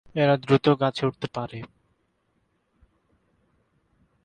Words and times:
এরা 0.15 0.35
দ্রুত 0.37 0.65
গাছে 0.81 1.03
উঠতে 1.05 1.27
পারে। 1.35 1.59